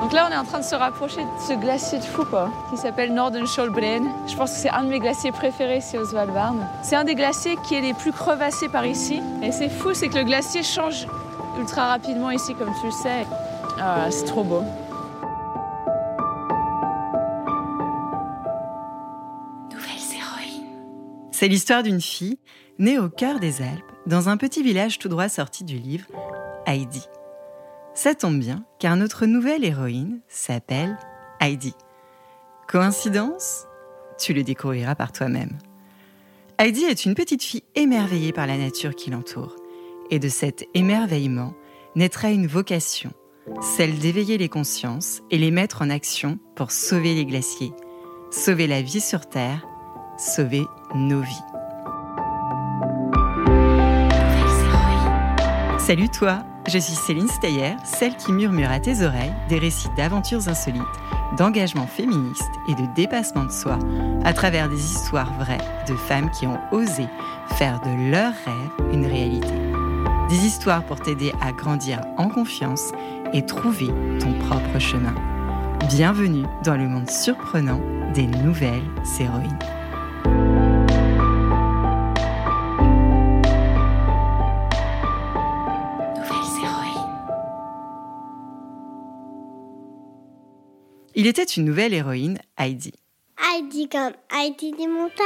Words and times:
Donc 0.00 0.12
là, 0.12 0.26
on 0.28 0.32
est 0.32 0.36
en 0.36 0.44
train 0.44 0.58
de 0.58 0.64
se 0.64 0.74
rapprocher 0.74 1.22
de 1.22 1.28
ce 1.48 1.54
glacier 1.54 1.98
de 1.98 2.04
fou, 2.04 2.24
quoi, 2.24 2.50
qui 2.70 2.76
s'appelle 2.76 3.14
Northern 3.14 3.46
Brain. 3.70 4.02
Je 4.26 4.36
pense 4.36 4.50
que 4.50 4.58
c'est 4.58 4.68
un 4.68 4.84
de 4.84 4.88
mes 4.88 5.00
glaciers 5.00 5.32
préférés 5.32 5.78
ici 5.78 5.96
au 5.96 6.04
Svalbard. 6.04 6.54
C'est 6.82 6.96
un 6.96 7.04
des 7.04 7.14
glaciers 7.14 7.56
qui 7.66 7.74
est 7.74 7.80
les 7.80 7.94
plus 7.94 8.12
crevassés 8.12 8.68
par 8.68 8.84
ici. 8.84 9.22
Et 9.42 9.50
c'est 9.50 9.70
fou, 9.70 9.94
c'est 9.94 10.08
que 10.08 10.18
le 10.18 10.24
glacier 10.24 10.62
change 10.62 11.06
ultra 11.58 11.86
rapidement 11.86 12.30
ici, 12.30 12.54
comme 12.54 12.72
tu 12.80 12.86
le 12.86 12.92
sais. 12.92 13.26
Ah, 13.80 14.10
c'est 14.10 14.24
trop 14.24 14.44
beau. 14.44 14.62
C'est 21.30 21.48
l'histoire 21.48 21.82
d'une 21.82 22.00
fille 22.00 22.38
née 22.78 22.98
au 22.98 23.08
cœur 23.08 23.40
des 23.40 23.60
Alpes, 23.60 23.90
dans 24.06 24.28
un 24.28 24.36
petit 24.36 24.62
village 24.62 24.98
tout 24.98 25.08
droit 25.08 25.28
sorti 25.28 25.64
du 25.64 25.76
livre, 25.76 26.06
Heidi. 26.64 27.08
Ça 27.94 28.14
tombe 28.16 28.40
bien, 28.40 28.64
car 28.80 28.96
notre 28.96 29.24
nouvelle 29.24 29.64
héroïne 29.64 30.20
s'appelle 30.26 30.98
Heidi. 31.40 31.74
Coïncidence? 32.66 33.66
Tu 34.18 34.34
le 34.34 34.42
découvriras 34.42 34.96
par 34.96 35.12
toi-même. 35.12 35.58
Heidi 36.58 36.84
est 36.84 37.04
une 37.04 37.14
petite 37.14 37.42
fille 37.42 37.62
émerveillée 37.76 38.32
par 38.32 38.48
la 38.48 38.58
nature 38.58 38.96
qui 38.96 39.10
l'entoure. 39.10 39.54
Et 40.10 40.18
de 40.18 40.28
cet 40.28 40.66
émerveillement 40.74 41.54
naîtra 41.94 42.30
une 42.30 42.48
vocation, 42.48 43.12
celle 43.62 43.98
d'éveiller 43.98 44.38
les 44.38 44.48
consciences 44.48 45.22
et 45.30 45.38
les 45.38 45.52
mettre 45.52 45.82
en 45.82 45.88
action 45.88 46.40
pour 46.56 46.72
sauver 46.72 47.14
les 47.14 47.24
glaciers, 47.24 47.72
sauver 48.32 48.66
la 48.66 48.82
vie 48.82 49.00
sur 49.00 49.28
Terre, 49.28 49.64
sauver 50.18 50.64
nos 50.96 51.20
vies. 51.20 51.53
Salut 55.86 56.08
toi, 56.08 56.38
je 56.66 56.78
suis 56.78 56.94
Céline 56.94 57.28
Steyer, 57.28 57.76
celle 57.84 58.16
qui 58.16 58.32
murmure 58.32 58.70
à 58.70 58.80
tes 58.80 59.04
oreilles 59.04 59.34
des 59.50 59.58
récits 59.58 59.90
d'aventures 59.98 60.48
insolites, 60.48 60.80
d'engagement 61.36 61.86
féministe 61.86 62.50
et 62.66 62.74
de 62.74 62.86
dépassement 62.94 63.44
de 63.44 63.52
soi 63.52 63.78
à 64.24 64.32
travers 64.32 64.70
des 64.70 64.82
histoires 64.82 65.38
vraies 65.38 65.58
de 65.86 65.94
femmes 65.94 66.30
qui 66.30 66.46
ont 66.46 66.58
osé 66.72 67.04
faire 67.56 67.82
de 67.82 68.10
leurs 68.10 68.32
rêves 68.46 68.94
une 68.94 69.04
réalité. 69.04 69.52
Des 70.30 70.46
histoires 70.46 70.86
pour 70.86 71.00
t'aider 71.00 71.34
à 71.42 71.52
grandir 71.52 72.00
en 72.16 72.30
confiance 72.30 72.92
et 73.34 73.44
trouver 73.44 73.88
ton 74.20 74.32
propre 74.48 74.78
chemin. 74.78 75.14
Bienvenue 75.90 76.46
dans 76.64 76.78
le 76.78 76.88
monde 76.88 77.10
surprenant 77.10 77.82
des 78.14 78.26
nouvelles 78.26 78.88
héroïnes. 79.20 79.58
Il 91.24 91.28
était 91.28 91.42
une 91.44 91.64
nouvelle 91.64 91.94
héroïne, 91.94 92.38
Heidi. 92.58 92.92
Heidi 93.50 93.88
comme 93.88 94.12
Heidi 94.30 94.72
des 94.72 94.86
montagnes. 94.86 95.24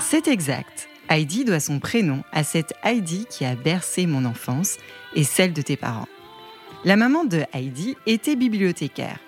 C'est 0.00 0.26
exact. 0.26 0.88
Heidi 1.08 1.44
doit 1.44 1.60
son 1.60 1.78
prénom 1.78 2.24
à 2.32 2.42
cette 2.42 2.74
Heidi 2.82 3.24
qui 3.30 3.44
a 3.44 3.54
bercé 3.54 4.06
mon 4.06 4.24
enfance 4.24 4.78
et 5.14 5.22
celle 5.22 5.52
de 5.52 5.62
tes 5.62 5.76
parents. 5.76 6.08
La 6.84 6.96
maman 6.96 7.24
de 7.24 7.44
Heidi 7.52 7.96
était 8.06 8.34
bibliothécaire. 8.34 9.20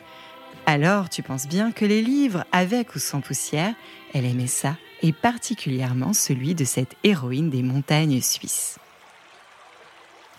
Alors 0.66 1.10
tu 1.10 1.22
penses 1.22 1.46
bien 1.46 1.72
que 1.72 1.84
les 1.84 2.00
livres, 2.00 2.44
avec 2.50 2.94
ou 2.94 2.98
sans 2.98 3.20
poussière, 3.20 3.74
elle 4.14 4.24
aimait 4.24 4.46
ça 4.46 4.76
et 5.02 5.12
particulièrement 5.12 6.14
celui 6.14 6.54
de 6.54 6.64
cette 6.64 6.94
héroïne 7.04 7.50
des 7.50 7.62
montagnes 7.62 8.22
suisses. 8.22 8.78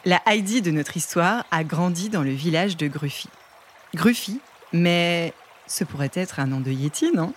La 0.04 0.22
Heidi 0.26 0.62
de 0.62 0.72
notre 0.72 0.98
histoire 0.98 1.46
a 1.52 1.64
grandi 1.64 2.10
dans 2.10 2.24
le 2.24 2.32
village 2.32 2.78
de 2.78 2.88
Gruffy. 2.88 3.30
Gruffy, 3.94 4.40
mais 4.74 5.34
ce 5.68 5.84
pourrait 5.84 6.12
être 6.14 6.40
un 6.40 6.48
nom 6.48 6.60
de 6.60 6.72
Yeti, 6.72 7.12
non? 7.14 7.34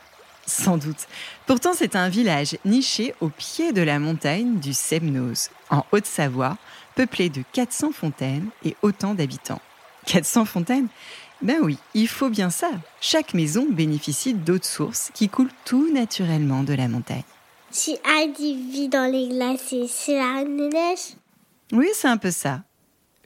Sans 0.47 0.79
doute. 0.79 1.07
Pourtant, 1.47 1.73
c'est 1.75 1.95
un 1.95 2.09
village 2.09 2.57
niché 2.65 3.15
au 3.21 3.29
pied 3.29 3.73
de 3.73 3.83
la 3.83 3.99
montagne 3.99 4.59
du 4.59 4.73
Semnoz, 4.73 5.51
en 5.69 5.85
Haute-Savoie, 5.93 6.57
peuplé 6.95 7.29
de 7.29 7.43
400 7.53 7.93
fontaines 7.93 8.49
et 8.65 8.75
autant 8.81 9.15
d'habitants. 9.15 9.61
400 10.07 10.47
fontaines? 10.47 10.89
Ben 11.41 11.59
oui, 11.63 11.79
il 11.95 12.09
faut 12.09 12.31
bien 12.31 12.51
ça. 12.51 12.71
Chaque 13.01 13.35
maison 13.35 13.67
bénéficie 13.71 14.35
d'autres 14.35 14.67
sources 14.67 15.11
qui 15.15 15.29
coulent 15.29 15.53
tout 15.65 15.93
naturellement 15.93 16.65
de 16.65 16.75
la 16.75 16.89
montagne. 16.89 17.23
Si 17.71 17.97
Heidi 18.05 18.57
vit 18.71 18.89
dans 18.89 19.11
les 19.11 19.29
glaciers, 19.29 19.87
c'est 19.89 20.17
la 20.17 20.43
neige 20.45 21.17
Oui, 21.73 21.89
c'est 21.95 22.09
un 22.09 22.17
peu 22.17 22.31
ça. 22.31 22.63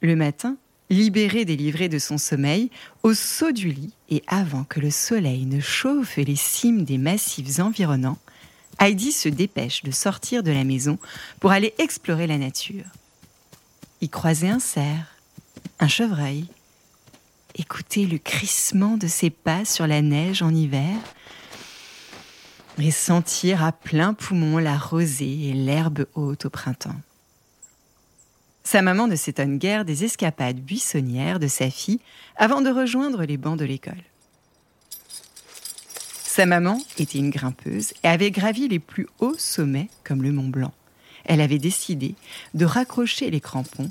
Le 0.02 0.16
matin, 0.16 0.56
libérée 0.90 1.44
délivrée 1.44 1.88
de 1.88 1.98
son 1.98 2.18
sommeil, 2.18 2.70
au 3.02 3.14
saut 3.14 3.52
du 3.52 3.70
lit 3.70 3.94
et 4.10 4.22
avant 4.26 4.64
que 4.64 4.80
le 4.80 4.90
soleil 4.90 5.46
ne 5.46 5.60
chauffe 5.60 6.16
les 6.16 6.36
cimes 6.36 6.84
des 6.84 6.98
massifs 6.98 7.60
environnants, 7.60 8.18
Heidi 8.78 9.12
se 9.12 9.28
dépêche 9.28 9.84
de 9.84 9.90
sortir 9.90 10.42
de 10.42 10.50
la 10.50 10.64
maison 10.64 10.98
pour 11.40 11.52
aller 11.52 11.72
explorer 11.78 12.26
la 12.26 12.38
nature. 12.38 12.84
Y 14.00 14.08
croiser 14.08 14.48
un 14.48 14.58
cerf, 14.58 15.16
un 15.78 15.88
chevreuil, 15.88 16.46
écouter 17.56 18.06
le 18.06 18.18
crissement 18.18 18.96
de 18.96 19.06
ses 19.06 19.30
pas 19.30 19.64
sur 19.64 19.86
la 19.86 20.02
neige 20.02 20.42
en 20.42 20.54
hiver 20.54 20.96
et 22.78 22.90
sentir 22.90 23.62
à 23.62 23.72
plein 23.72 24.14
poumon 24.14 24.58
la 24.58 24.78
rosée 24.78 25.48
et 25.48 25.52
l'herbe 25.52 26.06
haute 26.14 26.46
au 26.46 26.50
printemps. 26.50 27.00
Sa 28.64 28.82
maman 28.82 29.06
ne 29.06 29.16
s'étonne 29.16 29.58
guère 29.58 29.84
des 29.84 30.04
escapades 30.04 30.60
buissonnières 30.60 31.38
de 31.38 31.48
sa 31.48 31.70
fille 31.70 32.00
avant 32.36 32.60
de 32.60 32.70
rejoindre 32.70 33.24
les 33.24 33.36
bancs 33.36 33.58
de 33.58 33.64
l'école. 33.64 34.02
Sa 36.24 36.46
maman 36.46 36.80
était 36.96 37.18
une 37.18 37.30
grimpeuse 37.30 37.92
et 38.02 38.08
avait 38.08 38.30
gravi 38.30 38.68
les 38.68 38.78
plus 38.78 39.06
hauts 39.18 39.36
sommets 39.36 39.90
comme 40.04 40.22
le 40.22 40.32
Mont 40.32 40.48
Blanc. 40.48 40.72
Elle 41.24 41.40
avait 41.40 41.58
décidé 41.58 42.14
de 42.54 42.64
raccrocher 42.64 43.30
les 43.30 43.40
crampons 43.40 43.90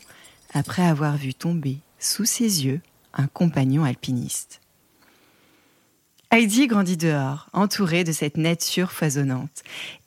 après 0.53 0.83
avoir 0.83 1.17
vu 1.17 1.33
tomber 1.33 1.77
sous 1.99 2.25
ses 2.25 2.65
yeux 2.65 2.81
un 3.13 3.27
compagnon 3.27 3.83
alpiniste. 3.83 4.61
Heidi 6.31 6.67
grandit 6.67 6.97
dehors, 6.97 7.49
entourée 7.51 8.03
de 8.03 8.11
cette 8.11 8.37
nature 8.37 8.91
foisonnante. 8.91 9.63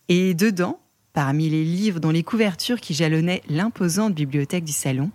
Et 0.08 0.34
dedans, 0.34 0.80
parmi 1.12 1.50
les 1.50 1.64
livres 1.64 2.00
dont 2.00 2.10
les 2.10 2.22
couvertures 2.22 2.80
qui 2.80 2.94
jalonnaient 2.94 3.42
l'imposante 3.48 4.14
bibliothèque 4.14 4.64
du 4.64 4.72
salon, 4.72 5.10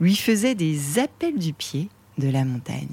lui 0.00 0.16
faisaient 0.16 0.54
des 0.54 0.98
appels 0.98 1.38
du 1.38 1.52
pied 1.52 1.88
de 2.18 2.28
la 2.28 2.44
montagne. 2.44 2.88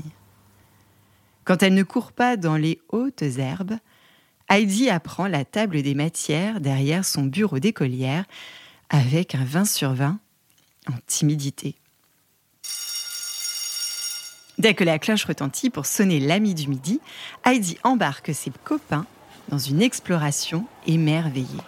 Quand 1.44 1.64
elle 1.64 1.74
ne 1.74 1.84
court 1.84 2.12
pas 2.12 2.38
dans 2.38 2.58
les 2.58 2.82
hautes 2.90 3.22
herbes, 3.22 3.78
Heidi 4.50 4.90
apprend 4.90 5.28
la 5.28 5.44
table 5.44 5.82
des 5.82 5.96
matières 5.96 6.62
derrière 6.62 7.04
son 7.04 7.24
bureau 7.24 7.60
d'écolière 7.60 8.26
avec 8.90 9.36
un 9.36 9.44
20 9.44 9.66
sur 9.66 9.94
20 9.94 10.20
en 10.90 10.96
timidité. 11.06 11.76
Dès 14.58 14.74
que 14.74 14.84
la 14.84 14.98
cloche 14.98 15.26
retentit 15.26 15.70
pour 15.70 15.86
sonner 15.86 16.20
l'ami 16.20 16.56
du 16.56 16.68
midi, 16.68 17.00
Heidi 17.46 17.78
embarque 17.84 18.34
ses 18.34 18.52
copains 18.64 19.06
dans 19.50 19.60
une 19.60 19.82
exploration 19.82 20.66
émerveillée. 20.88 21.62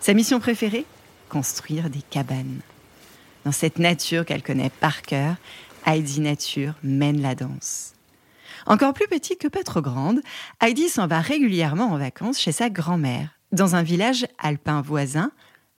Sa 0.00 0.14
mission 0.14 0.40
préférée? 0.40 0.86
Construire 1.28 1.90
des 1.90 2.02
cabanes. 2.02 2.60
Dans 3.44 3.52
cette 3.52 3.78
nature 3.78 4.24
qu'elle 4.24 4.42
connaît 4.42 4.70
par 4.70 5.02
cœur, 5.02 5.36
Heidi 5.86 6.20
Nature 6.20 6.74
mène 6.82 7.20
la 7.20 7.34
danse. 7.34 7.92
Encore 8.66 8.94
plus 8.94 9.06
petite 9.06 9.38
que 9.38 9.48
pas 9.48 9.62
trop 9.62 9.82
grande, 9.82 10.20
Heidi 10.62 10.88
s'en 10.88 11.06
va 11.06 11.20
régulièrement 11.20 11.92
en 11.92 11.98
vacances 11.98 12.38
chez 12.40 12.52
sa 12.52 12.70
grand-mère, 12.70 13.28
dans 13.52 13.76
un 13.76 13.82
village 13.82 14.26
alpin 14.38 14.80
voisin, 14.80 15.30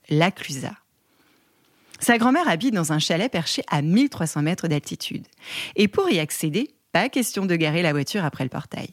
La 0.09 0.31
Clusa. 0.31 0.73
Sa 2.01 2.19
grand-mère 2.19 2.49
habite 2.49 2.75
dans 2.75 2.93
un 2.93 2.99
chalet 2.99 3.31
perché 3.31 3.63
à 3.69 3.83
1300 3.83 4.43
mètres 4.43 4.69
d'altitude. 4.69 5.27
Et 5.77 5.89
pour 5.89 6.11
y 6.11 6.19
accéder, 6.19 6.71
pas 6.93 7.09
question 7.09 7.47
de 7.47 7.57
garer 7.57 7.83
la 7.83 7.93
voiture 7.93 8.25
après 8.25 8.45
le 8.45 8.51
portail. 8.51 8.91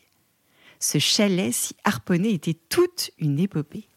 Ce 0.79 0.99
chalet 0.99 1.53
si 1.53 1.75
harponné 1.83 2.33
était 2.33 2.57
toute 2.69 3.11
une 3.19 3.39
épopée. 3.39 3.87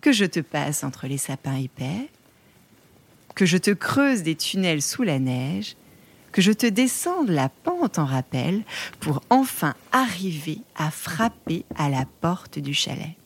Que 0.00 0.12
je 0.12 0.24
te 0.24 0.40
passe 0.40 0.84
entre 0.84 1.06
les 1.08 1.18
sapins 1.18 1.56
épais, 1.56 2.08
que 3.34 3.46
je 3.46 3.56
te 3.56 3.70
creuse 3.70 4.22
des 4.22 4.36
tunnels 4.36 4.82
sous 4.82 5.02
la 5.02 5.18
neige, 5.18 5.76
que 6.32 6.42
je 6.42 6.52
te 6.52 6.66
descende 6.66 7.30
la 7.30 7.48
pente 7.48 7.98
en 7.98 8.04
rappel 8.04 8.62
pour 9.00 9.22
enfin 9.30 9.74
arriver 9.90 10.58
à 10.76 10.90
frapper 10.90 11.64
à 11.76 11.88
la 11.88 12.04
porte 12.20 12.58
du 12.58 12.74
chalet. 12.74 13.16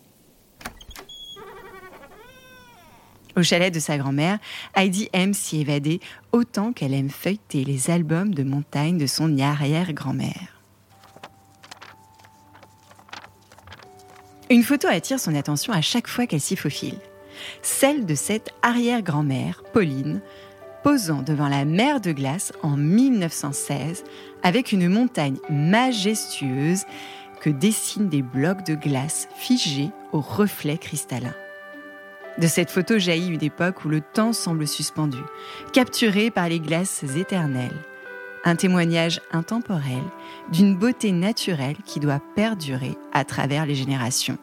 Au 3.37 3.43
chalet 3.43 3.73
de 3.73 3.81
sa 3.81 3.97
grand-mère, 3.97 4.39
Heidi 4.75 5.09
aime 5.13 5.35
s'y 5.35 5.61
évader 5.61 6.01
autant 6.33 6.73
qu'elle 6.73 6.95
aime 6.95 7.11
feuilleter 7.11 7.65
les 7.65 7.91
albums 7.91 8.35
de 8.35 8.43
montagne 8.43 8.99
de 8.99 9.07
son 9.07 9.39
arrière-grand-mère. 9.39 10.61
Une 14.51 14.65
photo 14.65 14.89
attire 14.89 15.21
son 15.21 15.35
attention 15.37 15.73
à 15.73 15.81
chaque 15.81 16.09
fois 16.09 16.27
qu'elle 16.27 16.41
s'y 16.41 16.57
faufile. 16.57 16.99
Celle 17.63 18.05
de 18.05 18.17
cette 18.17 18.51
arrière-grand-mère, 18.63 19.63
Pauline, 19.73 20.21
posant 20.83 21.23
devant 21.23 21.49
la 21.49 21.65
mer 21.65 22.01
de 22.01 22.11
glace 22.11 22.53
en 22.63 22.77
1916 22.77 24.03
avec 24.43 24.73
une 24.73 24.89
montagne 24.89 25.37
majestueuse 25.51 26.85
que 27.41 27.51
dessinent 27.51 28.09
des 28.09 28.23
blocs 28.23 28.67
de 28.67 28.75
glace 28.75 29.29
figés 29.37 29.91
au 30.13 30.21
reflet 30.21 30.79
cristallin. 30.79 31.35
De 32.39 32.47
cette 32.47 32.71
photo 32.71 32.99
jaillit 32.99 33.29
une 33.29 33.45
époque 33.45 33.85
où 33.85 33.89
le 33.89 34.01
temps 34.01 34.33
semble 34.33 34.67
suspendu, 34.67 35.19
capturé 35.73 36.31
par 36.31 36.49
les 36.49 36.61
glaces 36.61 37.03
éternelles. 37.17 37.85
Un 38.45 38.57
témoignage 38.57 39.21
intemporel 39.33 40.03
d'une 40.51 40.77
beauté 40.77 41.13
naturelle 41.13 41.77
qui 41.85 42.01
doit 42.01 42.23
perdurer 42.35 42.97
à 43.13 43.25
travers 43.25 43.67
les 43.67 43.75
générations. 43.75 44.39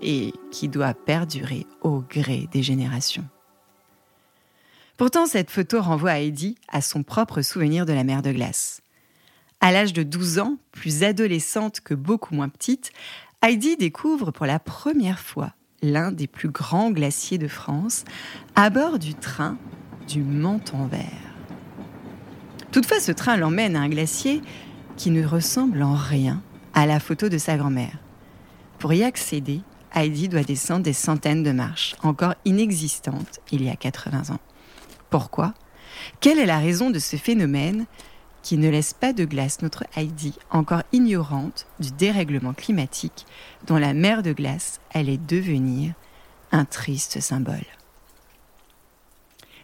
Et 0.00 0.32
qui 0.50 0.68
doit 0.68 0.94
perdurer 0.94 1.66
au 1.82 2.00
gré 2.00 2.48
des 2.50 2.62
générations. 2.62 3.26
Pourtant, 4.96 5.26
cette 5.26 5.50
photo 5.50 5.80
renvoie 5.80 6.10
à 6.10 6.18
Heidi 6.18 6.56
à 6.68 6.80
son 6.80 7.04
propre 7.04 7.42
souvenir 7.42 7.86
de 7.86 7.92
la 7.92 8.02
mer 8.02 8.22
de 8.22 8.32
glace. 8.32 8.80
À 9.60 9.70
l'âge 9.70 9.92
de 9.92 10.02
12 10.02 10.40
ans, 10.40 10.56
plus 10.72 11.04
adolescente 11.04 11.80
que 11.80 11.94
beaucoup 11.94 12.34
moins 12.34 12.48
petite, 12.48 12.90
Heidi 13.42 13.76
découvre 13.76 14.32
pour 14.32 14.46
la 14.46 14.58
première 14.58 15.20
fois 15.20 15.52
l'un 15.82 16.12
des 16.12 16.26
plus 16.26 16.48
grands 16.48 16.90
glaciers 16.90 17.38
de 17.38 17.48
France 17.48 18.04
à 18.54 18.70
bord 18.70 18.98
du 18.98 19.14
train 19.14 19.56
du 20.08 20.22
Menton 20.22 20.86
Vert. 20.86 21.02
Toutefois, 22.72 23.00
ce 23.00 23.12
train 23.12 23.36
l'emmène 23.36 23.76
à 23.76 23.80
un 23.80 23.88
glacier 23.88 24.42
qui 24.96 25.10
ne 25.10 25.24
ressemble 25.24 25.82
en 25.82 25.94
rien 25.94 26.42
à 26.74 26.86
la 26.86 27.00
photo 27.00 27.28
de 27.28 27.38
sa 27.38 27.56
grand-mère. 27.56 27.98
Pour 28.78 28.92
y 28.92 29.02
accéder, 29.02 29.62
Heidi 29.94 30.28
doit 30.28 30.42
descendre 30.42 30.82
des 30.82 30.92
centaines 30.92 31.42
de 31.42 31.52
marches, 31.52 31.96
encore 32.02 32.34
inexistantes 32.44 33.40
il 33.50 33.64
y 33.64 33.70
a 33.70 33.76
80 33.76 34.34
ans. 34.34 34.40
Pourquoi? 35.10 35.54
Quelle 36.20 36.38
est 36.38 36.46
la 36.46 36.58
raison 36.58 36.90
de 36.90 36.98
ce 36.98 37.16
phénomène? 37.16 37.86
Qui 38.42 38.56
ne 38.56 38.68
laisse 38.68 38.94
pas 38.94 39.12
de 39.12 39.24
glace 39.24 39.62
notre 39.62 39.84
Heidi 39.96 40.34
encore 40.50 40.82
ignorante 40.92 41.66
du 41.80 41.90
dérèglement 41.90 42.54
climatique 42.54 43.26
dont 43.66 43.76
la 43.76 43.94
mer 43.94 44.22
de 44.22 44.32
glace 44.32 44.80
allait 44.92 45.18
devenir 45.18 45.94
un 46.52 46.64
triste 46.64 47.20
symbole 47.20 47.66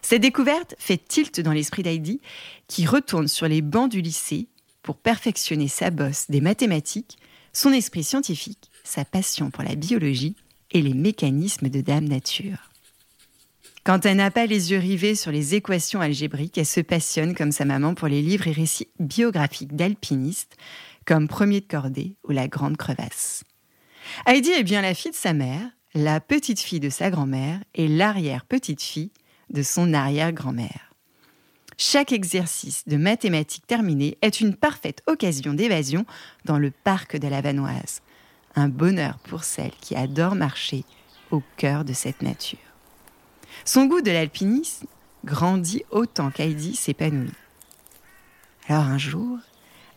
Cette 0.01 0.21
découverte 0.21 0.75
fait 0.77 0.97
tilt 0.97 1.39
dans 1.41 1.53
l'esprit 1.53 1.83
d'Heidi 1.83 2.21
qui 2.67 2.85
retourne 2.85 3.27
sur 3.27 3.47
les 3.47 3.61
bancs 3.61 3.89
du 3.89 4.01
lycée 4.01 4.47
pour 4.83 4.97
perfectionner 4.97 5.67
sa 5.67 5.89
bosse 5.89 6.29
des 6.29 6.41
mathématiques, 6.41 7.17
son 7.53 7.73
esprit 7.73 8.03
scientifique, 8.03 8.69
sa 8.83 9.03
passion 9.03 9.49
pour 9.49 9.63
la 9.63 9.75
biologie 9.75 10.35
et 10.71 10.81
les 10.81 10.93
mécanismes 10.93 11.69
de 11.69 11.81
Dame 11.81 12.05
Nature. 12.05 12.74
Quand 13.85 14.03
elle 14.07 14.17
n'a 14.17 14.31
pas 14.31 14.47
les 14.47 14.71
yeux 14.71 14.79
rivés 14.79 15.13
sur 15.13 15.31
les 15.31 15.53
équations 15.53 16.01
algébriques, 16.01 16.57
elle 16.57 16.65
se 16.65 16.81
passionne 16.81 17.35
comme 17.35 17.51
sa 17.51 17.65
maman 17.65 17.93
pour 17.93 18.07
les 18.07 18.23
livres 18.23 18.47
et 18.47 18.51
récits 18.51 18.87
biographiques 18.99 19.75
d'alpinistes, 19.75 20.57
comme 21.05 21.27
Premier 21.27 21.61
de 21.61 21.67
Cordée 21.67 22.15
ou 22.23 22.31
La 22.31 22.47
Grande 22.47 22.77
Crevasse. 22.77 23.43
Heidi 24.25 24.49
est 24.49 24.63
bien 24.63 24.81
la 24.81 24.95
fille 24.95 25.11
de 25.11 25.15
sa 25.15 25.33
mère, 25.33 25.69
la 25.93 26.19
petite 26.19 26.59
fille 26.59 26.79
de 26.79 26.89
sa 26.89 27.11
grand-mère 27.11 27.59
et 27.75 27.87
l'arrière-petite-fille 27.87 29.11
de 29.51 29.61
son 29.61 29.93
arrière-grand-mère. 29.93 30.95
Chaque 31.77 32.11
exercice 32.11 32.87
de 32.87 32.97
mathématiques 32.97 33.67
terminé 33.67 34.17
est 34.23 34.41
une 34.41 34.55
parfaite 34.55 35.03
occasion 35.05 35.53
d'évasion 35.53 36.07
dans 36.45 36.57
le 36.57 36.71
parc 36.71 37.17
de 37.17 37.27
la 37.27 37.41
Vanoise. 37.41 38.01
Un 38.55 38.67
bonheur 38.67 39.19
pour 39.19 39.43
celle 39.43 39.73
qui 39.79 39.95
adore 39.95 40.33
marcher 40.33 40.85
au 41.29 41.43
cœur 41.57 41.85
de 41.85 41.93
cette 41.93 42.23
nature. 42.23 42.74
Son 43.67 43.85
goût 43.85 44.01
de 44.01 44.11
l'alpinisme 44.11 44.85
grandit 45.25 45.83
autant 45.89 46.29
qu'Heidi 46.29 46.75
s'épanouit. 46.75 47.31
Alors 48.69 48.83
un 48.83 48.99
jour, 48.99 49.39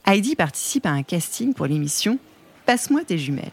Heidi 0.07 0.37
participe 0.37 0.87
à 0.87 0.91
un 0.91 1.03
casting 1.03 1.53
pour 1.53 1.67
l'émission 1.67 2.19
Passe-moi 2.65 3.05
tes 3.05 3.19
jumelles, 3.19 3.51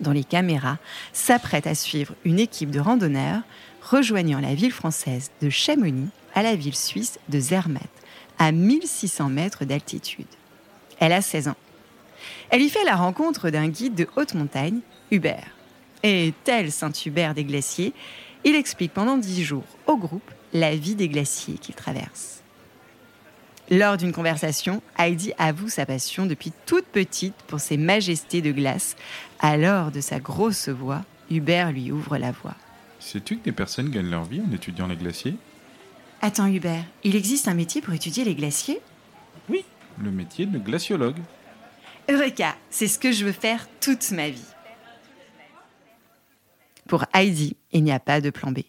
dont 0.00 0.10
les 0.10 0.24
caméras 0.24 0.78
s'apprêtent 1.14 1.66
à 1.66 1.74
suivre 1.74 2.14
une 2.24 2.38
équipe 2.38 2.70
de 2.70 2.80
randonneurs 2.80 3.40
rejoignant 3.82 4.40
la 4.40 4.54
ville 4.54 4.72
française 4.72 5.30
de 5.40 5.48
Chamonix 5.48 6.10
à 6.34 6.42
la 6.42 6.54
ville 6.54 6.76
suisse 6.76 7.18
de 7.30 7.40
Zermatt, 7.40 7.82
à 8.38 8.52
1600 8.52 9.30
mètres 9.30 9.64
d'altitude. 9.64 10.26
Elle 10.98 11.12
a 11.12 11.22
16 11.22 11.48
ans. 11.48 11.56
Elle 12.50 12.62
y 12.62 12.68
fait 12.68 12.84
la 12.84 12.96
rencontre 12.96 13.48
d'un 13.48 13.68
guide 13.68 13.94
de 13.94 14.08
haute 14.16 14.34
montagne, 14.34 14.80
Hubert. 15.10 15.56
Et 16.02 16.34
tel 16.44 16.70
Saint-Hubert 16.70 17.34
des 17.34 17.44
glaciers, 17.44 17.94
il 18.46 18.54
explique 18.54 18.94
pendant 18.94 19.18
dix 19.18 19.42
jours 19.42 19.64
au 19.88 19.96
groupe 19.96 20.30
la 20.52 20.74
vie 20.76 20.94
des 20.94 21.08
glaciers 21.08 21.58
qu'il 21.58 21.74
traverse. 21.74 22.42
Lors 23.68 23.96
d'une 23.96 24.12
conversation, 24.12 24.80
Heidi 24.96 25.32
avoue 25.36 25.68
sa 25.68 25.84
passion 25.84 26.26
depuis 26.26 26.52
toute 26.64 26.86
petite 26.86 27.34
pour 27.48 27.58
ces 27.58 27.76
majestés 27.76 28.42
de 28.42 28.52
glace. 28.52 28.94
Alors, 29.40 29.90
de 29.90 30.00
sa 30.00 30.20
grosse 30.20 30.68
voix, 30.68 31.04
Hubert 31.28 31.72
lui 31.72 31.90
ouvre 31.90 32.18
la 32.18 32.30
voie. 32.30 32.54
Sais-tu 33.00 33.38
que 33.38 33.44
des 33.44 33.52
personnes 33.52 33.90
gagnent 33.90 34.10
leur 34.10 34.24
vie 34.24 34.40
en 34.40 34.52
étudiant 34.52 34.86
les 34.86 34.94
glaciers? 34.94 35.36
Attends, 36.22 36.46
Hubert, 36.46 36.84
il 37.02 37.16
existe 37.16 37.48
un 37.48 37.54
métier 37.54 37.82
pour 37.82 37.94
étudier 37.94 38.22
les 38.22 38.36
glaciers? 38.36 38.80
Oui, 39.50 39.64
le 40.00 40.12
métier 40.12 40.46
de 40.46 40.58
glaciologue. 40.60 41.18
Eureka, 42.08 42.54
c'est 42.70 42.86
ce 42.86 43.00
que 43.00 43.10
je 43.10 43.24
veux 43.24 43.32
faire 43.32 43.66
toute 43.80 44.12
ma 44.12 44.28
vie. 44.28 44.46
Pour 46.88 47.04
Heidi, 47.14 47.56
il 47.72 47.82
n'y 47.84 47.92
a 47.92 48.00
pas 48.00 48.20
de 48.20 48.30
plan 48.30 48.52
B. 48.52 48.60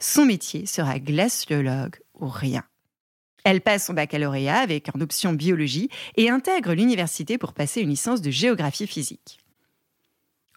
Son 0.00 0.24
métier 0.24 0.66
sera 0.66 0.98
glaciologue 0.98 1.96
ou 2.14 2.28
rien. 2.28 2.64
Elle 3.44 3.60
passe 3.60 3.86
son 3.86 3.94
baccalauréat 3.94 4.58
avec 4.58 4.88
une 4.94 5.02
option 5.02 5.32
biologie 5.32 5.88
et 6.16 6.28
intègre 6.28 6.74
l'université 6.74 7.38
pour 7.38 7.52
passer 7.52 7.80
une 7.80 7.90
licence 7.90 8.20
de 8.20 8.30
géographie 8.30 8.86
physique. 8.86 9.38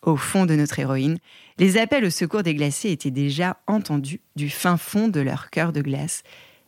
Au 0.01 0.15
fond 0.15 0.45
de 0.45 0.55
notre 0.55 0.79
héroïne, 0.79 1.19
les 1.59 1.77
appels 1.77 2.05
au 2.05 2.09
secours 2.09 2.43
des 2.43 2.55
glaciers 2.55 2.91
étaient 2.91 3.11
déjà 3.11 3.57
entendus 3.67 4.21
du 4.35 4.49
fin 4.49 4.77
fond 4.77 5.07
de 5.07 5.19
leur 5.19 5.51
cœur 5.51 5.71
de 5.73 5.81
glace 5.81 6.23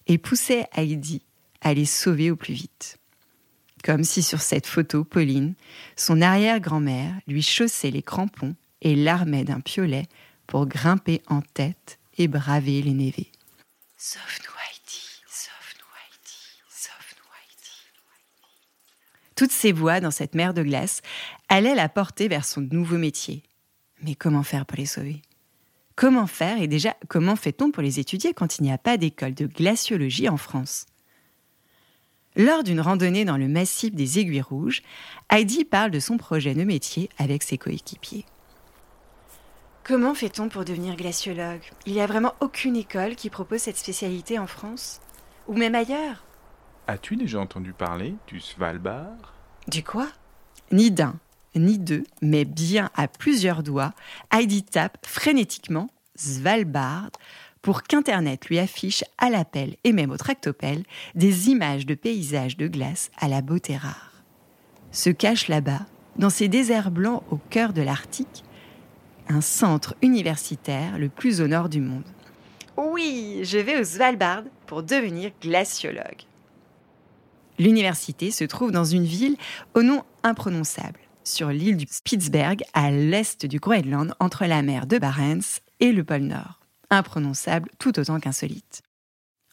et 0.07 0.17
poussaient 0.17 0.67
Heidi 0.75 1.23
à 1.61 1.73
les 1.73 1.85
sauver 1.85 2.29
au 2.29 2.35
plus 2.35 2.53
vite. 2.53 2.99
Comme 3.83 4.03
si 4.03 4.21
sur 4.21 4.41
cette 4.41 4.67
photo, 4.67 5.03
Pauline, 5.03 5.55
son 5.95 6.21
arrière-grand-mère, 6.21 7.15
lui 7.27 7.41
chaussait 7.41 7.91
les 7.91 8.03
crampons 8.03 8.55
et 8.81 8.95
l'armait 8.95 9.43
d'un 9.43 9.61
piolet 9.61 10.05
pour 10.47 10.65
grimper 10.67 11.21
en 11.27 11.41
tête 11.41 11.99
et 12.17 12.27
braver 12.27 12.81
les 12.81 12.93
névés. 12.93 13.31
Sauve-nous 13.97 14.51
Haïti, 14.67 15.21
sauve-nous 15.27 15.85
Haïti, 15.95 16.59
sauve-nous 16.69 17.29
Haïti. 17.39 17.71
Toutes 19.35 19.51
ces 19.51 19.71
voix 19.71 19.99
dans 19.99 20.11
cette 20.11 20.35
mer 20.35 20.53
de 20.53 20.63
glace 20.63 21.01
allaient 21.49 21.75
la 21.75 21.89
porter 21.89 22.27
vers 22.27 22.45
son 22.45 22.61
nouveau 22.61 22.97
métier. 22.97 23.43
Mais 24.01 24.15
comment 24.15 24.43
faire 24.43 24.65
pour 24.65 24.77
les 24.77 24.85
sauver? 24.85 25.21
Comment 25.95 26.27
faire 26.27 26.61
et 26.61 26.67
déjà 26.67 26.95
comment 27.07 27.35
fait-on 27.35 27.71
pour 27.71 27.83
les 27.83 27.99
étudier 27.99 28.33
quand 28.33 28.57
il 28.57 28.63
n'y 28.63 28.71
a 28.71 28.77
pas 28.77 28.97
d'école 28.97 29.35
de 29.35 29.45
glaciologie 29.45 30.27
en 30.27 30.37
France? 30.37 30.85
Lors 32.35 32.63
d'une 32.63 32.81
randonnée 32.81 33.25
dans 33.25 33.37
le 33.37 33.47
massif 33.47 33.93
des 33.93 34.17
Aiguilles 34.17 34.41
Rouges, 34.41 34.81
Heidi 35.29 35.65
parle 35.65 35.91
de 35.91 35.99
son 35.99 36.17
projet 36.17 36.55
de 36.55 36.63
métier 36.63 37.09
avec 37.19 37.43
ses 37.43 37.59
coéquipiers. 37.59 38.25
Comment 39.83 40.13
fait-on 40.13 40.47
pour 40.47 40.63
devenir 40.63 40.95
glaciologue? 40.95 41.59
Il 41.85 41.91
n'y 41.91 41.99
a 41.99 42.07
vraiment 42.07 42.35
aucune 42.39 42.77
école 42.77 43.15
qui 43.15 43.29
propose 43.29 43.59
cette 43.59 43.75
spécialité 43.75 44.39
en 44.39 44.47
France 44.47 45.01
Ou 45.49 45.55
même 45.55 45.75
ailleurs. 45.75 46.23
As-tu 46.87 47.17
déjà 47.17 47.41
entendu 47.41 47.73
parler 47.73 48.15
du 48.27 48.39
Svalbard? 48.39 49.33
Du 49.67 49.83
quoi? 49.83 50.07
Ni 50.71 50.89
d'un, 50.89 51.15
ni 51.55 51.77
deux, 51.77 52.05
mais 52.21 52.45
bien 52.45 52.91
à 52.95 53.09
plusieurs 53.09 53.61
doigts, 53.61 53.91
Heidi 54.31 54.63
tape 54.63 55.05
frénétiquement 55.05 55.89
Svalbard 56.15 57.11
pour 57.61 57.83
qu'Internet 57.83 58.45
lui 58.45 58.59
affiche 58.59 59.03
à 59.17 59.29
l'appel 59.29 59.75
et 59.83 59.91
même 59.91 60.11
au 60.11 60.17
tractopelle 60.17 60.83
des 61.13 61.49
images 61.49 61.85
de 61.85 61.95
paysages 61.95 62.55
de 62.55 62.67
glace 62.67 63.11
à 63.19 63.27
la 63.27 63.41
beauté 63.41 63.75
rare. 63.75 64.23
Se 64.91 65.09
cache 65.09 65.49
là-bas, 65.49 65.81
dans 66.17 66.29
ces 66.29 66.47
déserts 66.47 66.91
blancs 66.91 67.23
au 67.31 67.37
cœur 67.49 67.73
de 67.73 67.81
l'Arctique, 67.81 68.45
un 69.29 69.41
centre 69.41 69.95
universitaire 70.01 70.97
le 70.97 71.09
plus 71.09 71.41
au 71.41 71.47
nord 71.47 71.69
du 71.69 71.81
monde. 71.81 72.03
Oui, 72.77 73.41
je 73.43 73.57
vais 73.57 73.79
au 73.79 73.83
Svalbard 73.83 74.43
pour 74.65 74.83
devenir 74.83 75.31
glaciologue. 75.41 76.25
L'université 77.59 78.31
se 78.31 78.43
trouve 78.43 78.71
dans 78.71 78.83
une 78.83 79.05
ville 79.05 79.37
au 79.75 79.83
nom 79.83 80.03
imprononçable, 80.23 80.99
sur 81.23 81.49
l'île 81.49 81.77
du 81.77 81.85
Spitzberg, 81.89 82.63
à 82.73 82.89
l'est 82.89 83.45
du 83.45 83.59
Groenland, 83.59 84.13
entre 84.19 84.45
la 84.45 84.61
mer 84.63 84.87
de 84.87 84.97
Barents 84.97 85.59
et 85.79 85.91
le 85.91 86.03
pôle 86.03 86.21
Nord. 86.21 86.59
Imprononçable 86.89 87.69
tout 87.77 87.99
autant 87.99 88.19
qu'insolite. 88.19 88.81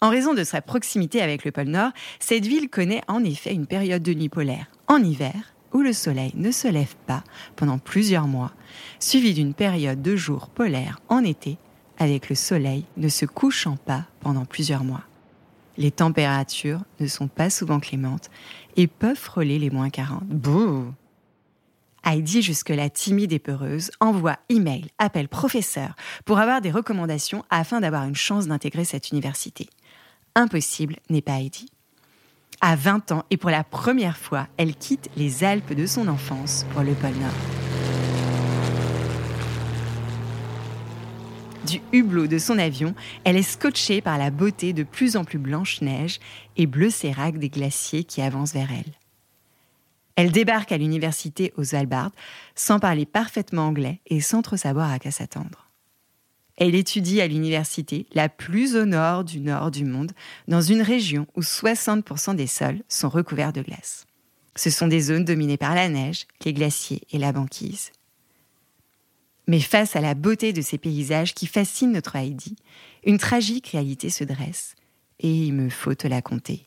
En 0.00 0.08
raison 0.08 0.32
de 0.32 0.44
sa 0.44 0.62
proximité 0.62 1.20
avec 1.20 1.44
le 1.44 1.52
pôle 1.52 1.68
Nord, 1.68 1.92
cette 2.20 2.46
ville 2.46 2.70
connaît 2.70 3.02
en 3.06 3.22
effet 3.22 3.52
une 3.52 3.66
période 3.66 4.02
de 4.02 4.14
nuit 4.14 4.30
polaire 4.30 4.70
en 4.88 5.02
hiver 5.02 5.52
où 5.72 5.80
le 5.80 5.92
soleil 5.92 6.32
ne 6.34 6.50
se 6.50 6.68
lève 6.68 6.96
pas 7.06 7.24
pendant 7.56 7.78
plusieurs 7.78 8.26
mois, 8.26 8.52
suivi 8.98 9.34
d'une 9.34 9.54
période 9.54 10.02
de 10.02 10.16
jours 10.16 10.48
polaires 10.48 11.00
en 11.08 11.24
été, 11.24 11.58
avec 11.98 12.28
le 12.28 12.34
soleil 12.34 12.84
ne 12.96 13.08
se 13.08 13.26
couchant 13.26 13.76
pas 13.76 14.06
pendant 14.20 14.44
plusieurs 14.44 14.84
mois. 14.84 15.02
Les 15.76 15.90
températures 15.90 16.82
ne 16.98 17.06
sont 17.06 17.28
pas 17.28 17.50
souvent 17.50 17.80
clémentes 17.80 18.30
et 18.76 18.86
peuvent 18.86 19.16
frôler 19.16 19.58
les 19.58 19.70
moins 19.70 19.90
40. 19.90 20.24
Bouh 20.24 20.92
Heidi, 22.04 22.42
jusque-là 22.42 22.88
timide 22.88 23.32
et 23.32 23.38
peureuse, 23.38 23.90
envoie 24.00 24.38
email, 24.48 24.86
appelle 24.98 25.28
professeur 25.28 25.94
pour 26.24 26.38
avoir 26.38 26.60
des 26.60 26.70
recommandations 26.70 27.44
afin 27.50 27.80
d'avoir 27.80 28.04
une 28.04 28.14
chance 28.14 28.46
d'intégrer 28.46 28.84
cette 28.84 29.10
université. 29.10 29.68
Impossible 30.34 30.96
n'est 31.10 31.20
pas 31.20 31.40
Heidi. 31.40 31.70
À 32.60 32.76
20 32.76 33.12
ans 33.12 33.24
et 33.30 33.36
pour 33.36 33.50
la 33.50 33.64
première 33.64 34.16
fois, 34.16 34.46
elle 34.56 34.74
quitte 34.74 35.08
les 35.16 35.44
Alpes 35.44 35.72
de 35.72 35.86
son 35.86 36.08
enfance 36.08 36.66
pour 36.72 36.82
le 36.82 36.92
pôle 36.92 37.10
Nord. 37.12 37.30
Du 41.66 41.80
hublot 41.92 42.26
de 42.26 42.38
son 42.38 42.58
avion, 42.58 42.94
elle 43.24 43.36
est 43.36 43.42
scotchée 43.42 44.00
par 44.00 44.18
la 44.18 44.30
beauté 44.30 44.72
de 44.72 44.82
plus 44.82 45.16
en 45.16 45.24
plus 45.24 45.38
blanche 45.38 45.80
neige 45.82 46.18
et 46.56 46.66
bleu 46.66 46.90
sérac 46.90 47.38
des 47.38 47.48
glaciers 47.48 48.04
qui 48.04 48.22
avancent 48.22 48.54
vers 48.54 48.72
elle. 48.72 48.92
Elle 50.16 50.32
débarque 50.32 50.72
à 50.72 50.78
l'université 50.78 51.54
aux 51.56 51.64
Svalbard 51.64 52.10
sans 52.54 52.78
parler 52.78 53.06
parfaitement 53.06 53.68
anglais 53.68 54.00
et 54.06 54.20
sans 54.20 54.42
trop 54.42 54.56
savoir 54.56 54.90
à 54.90 54.98
quoi 54.98 55.10
s'attendre. 55.10 55.69
Elle 56.60 56.74
étudie 56.74 57.22
à 57.22 57.26
l'université 57.26 58.06
la 58.12 58.28
plus 58.28 58.76
au 58.76 58.84
nord 58.84 59.24
du 59.24 59.40
nord 59.40 59.70
du 59.70 59.86
monde, 59.86 60.12
dans 60.46 60.60
une 60.60 60.82
région 60.82 61.26
où 61.34 61.40
60% 61.40 62.36
des 62.36 62.46
sols 62.46 62.82
sont 62.86 63.08
recouverts 63.08 63.54
de 63.54 63.62
glace. 63.62 64.06
Ce 64.56 64.68
sont 64.68 64.86
des 64.86 65.00
zones 65.00 65.24
dominées 65.24 65.56
par 65.56 65.74
la 65.74 65.88
neige, 65.88 66.26
les 66.44 66.52
glaciers 66.52 67.00
et 67.12 67.18
la 67.18 67.32
banquise. 67.32 67.92
Mais 69.46 69.60
face 69.60 69.96
à 69.96 70.02
la 70.02 70.12
beauté 70.12 70.52
de 70.52 70.60
ces 70.60 70.76
paysages 70.76 71.32
qui 71.32 71.46
fascinent 71.46 71.92
notre 71.92 72.14
Heidi, 72.14 72.56
une 73.06 73.16
tragique 73.16 73.68
réalité 73.68 74.10
se 74.10 74.24
dresse, 74.24 74.74
et 75.18 75.32
il 75.32 75.54
me 75.54 75.70
faut 75.70 75.94
te 75.94 76.06
la 76.06 76.20
conter. 76.20 76.64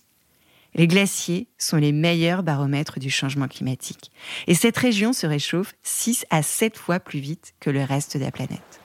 Les 0.73 0.87
glaciers 0.87 1.45
sont 1.59 1.77
les 1.77 1.91
meilleurs 1.91 2.41
baromètres 2.41 2.99
du 2.99 3.11
changement 3.11 3.47
climatique, 3.47 4.11
et 4.47 4.55
cette 4.55 4.77
région 4.77 5.13
se 5.13 5.27
réchauffe 5.27 5.75
6 5.83 6.25
à 6.31 6.41
7 6.41 6.77
fois 6.77 6.99
plus 6.99 7.19
vite 7.19 7.53
que 7.59 7.69
le 7.69 7.83
reste 7.83 8.17
de 8.17 8.23
la 8.23 8.31
planète. 8.31 8.82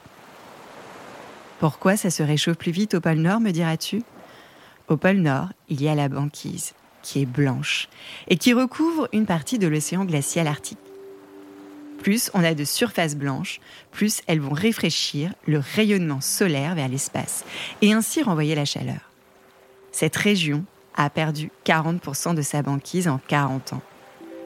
Pourquoi 1.58 1.96
ça 1.96 2.10
se 2.10 2.22
réchauffe 2.22 2.56
plus 2.56 2.70
vite 2.70 2.94
au 2.94 3.00
pôle 3.00 3.18
Nord, 3.18 3.40
me 3.40 3.50
diras-tu? 3.50 4.02
Au 4.86 4.96
pôle 4.96 5.16
Nord, 5.16 5.48
il 5.68 5.82
y 5.82 5.88
a 5.88 5.94
la 5.96 6.08
banquise, 6.08 6.74
qui 7.02 7.22
est 7.22 7.26
blanche, 7.26 7.88
et 8.28 8.36
qui 8.36 8.52
recouvre 8.52 9.08
une 9.12 9.26
partie 9.26 9.58
de 9.58 9.66
l'océan 9.66 10.04
glacial 10.04 10.46
arctique. 10.46 10.78
Plus 12.00 12.30
on 12.32 12.44
a 12.44 12.54
de 12.54 12.62
surfaces 12.62 13.16
blanches, 13.16 13.58
plus 13.90 14.20
elles 14.28 14.40
vont 14.40 14.54
réfléchir 14.54 15.34
le 15.46 15.58
rayonnement 15.58 16.20
solaire 16.20 16.76
vers 16.76 16.88
l'espace, 16.88 17.44
et 17.82 17.92
ainsi 17.92 18.22
renvoyer 18.22 18.54
la 18.54 18.64
chaleur. 18.64 19.10
Cette 19.90 20.16
région 20.16 20.64
a 20.94 21.10
perdu 21.10 21.50
40% 21.66 22.36
de 22.36 22.42
sa 22.42 22.62
banquise 22.62 23.08
en 23.08 23.18
40 23.26 23.72
ans. 23.72 23.82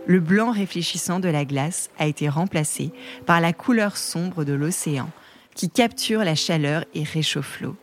Le 0.06 0.18
blanc 0.18 0.50
réfléchissant 0.50 1.20
de 1.20 1.28
la 1.28 1.44
glace 1.44 1.90
a 1.98 2.06
été 2.06 2.28
remplacé 2.28 2.90
par 3.26 3.40
la 3.40 3.52
couleur 3.52 3.98
sombre 3.98 4.44
de 4.44 4.54
l'océan, 4.54 5.10
qui 5.54 5.70
capture 5.70 6.24
la 6.24 6.34
chaleur 6.34 6.84
et 6.94 7.02
réchauffe 7.02 7.60
l'eau. 7.60 7.76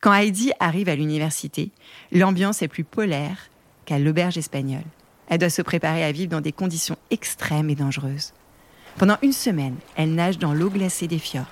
Quand 0.00 0.12
Heidi 0.12 0.52
arrive 0.60 0.88
à 0.88 0.94
l'université, 0.94 1.70
l'ambiance 2.12 2.62
est 2.62 2.68
plus 2.68 2.84
polaire 2.84 3.50
qu'à 3.84 3.98
l'auberge 3.98 4.38
espagnole. 4.38 4.84
Elle 5.28 5.38
doit 5.38 5.50
se 5.50 5.62
préparer 5.62 6.04
à 6.04 6.12
vivre 6.12 6.30
dans 6.30 6.40
des 6.40 6.52
conditions 6.52 6.96
extrêmes 7.10 7.68
et 7.68 7.74
dangereuses. 7.74 8.32
Pendant 8.96 9.16
une 9.22 9.32
semaine, 9.32 9.76
elle 9.96 10.14
nage 10.14 10.38
dans 10.38 10.54
l'eau 10.54 10.70
glacée 10.70 11.08
des 11.08 11.18
fjords, 11.18 11.46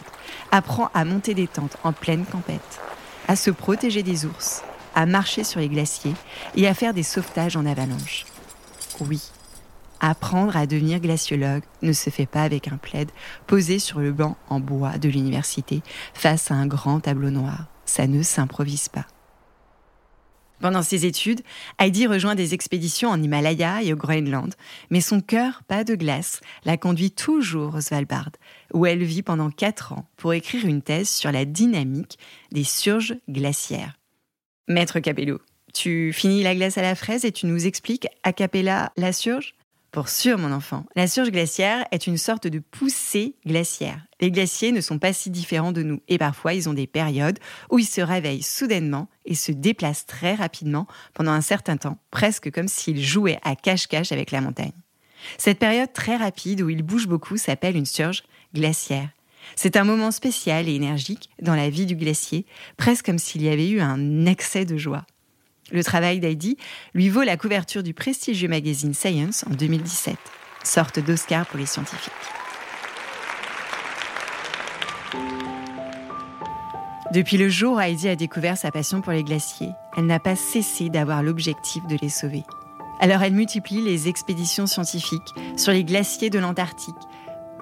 apprend 0.50 0.90
à 0.95 1.04
monter 1.04 1.35
des 1.35 1.47
tentes 1.47 1.76
en 1.85 1.92
pleine 1.92 2.25
tempête, 2.25 2.80
à 3.28 3.37
se 3.37 3.50
protéger 3.50 4.02
des 4.02 4.26
ours, 4.26 4.62
à 4.95 5.06
marcher 5.06 5.45
sur 5.45 5.61
les 5.61 5.68
glaciers 5.68 6.14
et 6.56 6.66
à 6.66 6.75
faire 6.75 6.95
des 6.95 7.02
sauvetages 7.02 7.56
en 7.56 7.66
avalanche. 7.66 8.25
Oui, 9.00 9.21
Apprendre 10.00 10.57
à 10.57 10.67
devenir 10.67 11.00
glaciologue 11.00 11.62
ne 11.83 11.93
se 11.93 12.11
fait 12.11 12.26
pas 12.26 12.43
avec 12.43 12.69
un 12.69 12.76
plaid 12.76 13.11
posé 13.47 13.79
sur 13.79 14.00
le 14.00 14.12
banc 14.12 14.37
en 14.49 14.61
bois 14.61 14.99
de 14.99 15.09
l'université 15.09 15.83
face 16.12 16.50
à 16.50 16.55
un 16.55 16.67
grand 16.67 17.00
tableau 17.00 17.31
noir. 17.31 17.67
Ça 17.87 18.07
ne 18.07 18.23
s'improvise 18.23 18.88
pas. 18.88 19.07
Pendant 20.61 20.83
ses 20.83 21.05
études, 21.05 21.43
Heidi 21.79 22.07
rejoint 22.07 22.35
des 22.35 22.55
expéditions 22.55 23.11
en 23.11 23.23
Himalaya 23.23 23.83
et 23.83 23.93
au 23.93 23.97
Groenland, 23.97 24.55
mais 24.91 25.03
son 25.03 25.21
cœur, 25.21 25.62
pas 25.69 25.85
de 25.85 25.95
glace, 25.95 26.41
la 26.65 26.79
conduit 26.79 27.11
toujours 27.11 27.75
au 27.75 27.81
Svalbard, 27.81 28.31
où 28.73 28.87
elle 28.87 29.05
vit 29.05 29.23
pendant 29.23 29.50
quatre 29.50 29.93
ans 29.93 30.09
pour 30.17 30.33
écrire 30.33 30.65
une 30.65 30.81
thèse 30.81 31.11
sur 31.11 31.31
la 31.31 31.45
dynamique 31.45 32.19
des 32.53 32.65
surges 32.65 33.17
glaciaires. 33.29 33.99
Maître 34.67 34.99
Capello, 34.99 35.41
tu 35.75 36.12
finis 36.15 36.43
la 36.43 36.55
glace 36.55 36.79
à 36.79 36.83
la 36.83 36.95
fraise 36.95 37.26
et 37.26 37.33
tu 37.33 37.47
nous 37.47 37.67
expliques 37.67 38.09
a 38.23 38.33
cappella 38.33 38.93
la 38.97 39.12
surge? 39.12 39.55
Pour 39.97 40.11
sûr, 40.11 40.37
mon 40.37 40.53
enfant. 40.53 40.85
La 40.95 41.07
surge 41.07 41.31
glaciaire 41.31 41.87
est 41.91 42.07
une 42.07 42.19
sorte 42.19 42.47
de 42.47 42.59
poussée 42.59 43.35
glaciaire. 43.47 44.05
Les 44.21 44.31
glaciers 44.31 44.71
ne 44.71 44.83
sont 44.83 44.99
pas 44.99 45.15
si 45.15 45.31
différents 45.31 45.73
de 45.73 45.83
nous 45.83 46.03
et 46.07 46.19
parfois 46.19 46.53
ils 46.53 46.69
ont 46.69 46.75
des 46.75 46.87
périodes 46.87 47.38
où 47.71 47.79
ils 47.79 47.87
se 47.87 48.03
réveillent 48.03 48.43
soudainement 48.43 49.09
et 49.25 49.35
se 49.35 49.53
déplacent 49.53 50.05
très 50.05 50.35
rapidement 50.35 50.87
pendant 51.15 51.31
un 51.31 51.41
certain 51.41 51.79
temps, 51.79 51.97
presque 52.11 52.50
comme 52.50 52.69
s'ils 52.69 53.03
jouaient 53.03 53.38
à 53.43 53.57
cache-cache 53.57 54.12
avec 54.12 54.33
la 54.33 54.43
montagne. 54.43 54.75
Cette 55.38 55.59
période 55.59 55.95
très 55.95 56.17
rapide 56.17 56.61
où 56.61 56.69
ils 56.69 56.83
bougent 56.83 57.09
beaucoup 57.09 57.38
s'appelle 57.38 57.75
une 57.75 57.87
surge 57.87 58.23
glaciaire. 58.55 59.09
C'est 59.55 59.79
un 59.79 59.85
moment 59.85 60.11
spécial 60.11 60.69
et 60.69 60.75
énergique 60.75 61.31
dans 61.41 61.55
la 61.55 61.71
vie 61.71 61.87
du 61.87 61.97
glacier, 61.97 62.45
presque 62.76 63.07
comme 63.07 63.19
s'il 63.19 63.41
y 63.41 63.49
avait 63.49 63.71
eu 63.71 63.81
un 63.81 64.26
excès 64.26 64.67
de 64.67 64.76
joie. 64.76 65.07
Le 65.73 65.82
travail 65.82 66.20
d'Heidi 66.20 66.56
lui 66.94 67.08
vaut 67.08 67.23
la 67.23 67.37
couverture 67.37 67.82
du 67.82 67.92
prestigieux 67.92 68.49
magazine 68.49 68.94
Science 68.94 69.44
en 69.50 69.54
2017, 69.54 70.16
sorte 70.62 71.00
d'Oscar 71.00 71.44
pour 71.46 71.58
les 71.58 71.66
scientifiques. 71.66 72.12
Depuis 77.12 77.37
le 77.37 77.49
jour 77.49 77.76
où 77.76 77.80
Heidi 77.80 78.08
a 78.08 78.16
découvert 78.16 78.58
sa 78.58 78.70
passion 78.70 79.00
pour 79.00 79.12
les 79.12 79.25
glaciers, 79.25 79.70
elle 79.96 80.06
n'a 80.06 80.20
pas 80.20 80.37
cessé 80.37 80.88
d'avoir 80.88 81.23
l'objectif 81.23 81.85
de 81.87 81.96
les 82.00 82.11
sauver. 82.11 82.42
Alors 83.00 83.23
elle 83.23 83.32
multiplie 83.32 83.82
les 83.82 84.08
expéditions 84.08 84.66
scientifiques 84.66 85.35
sur 85.56 85.73
les 85.73 85.85
glaciers 85.85 86.30
de 86.30 86.38
l'Antarctique, 86.38 86.94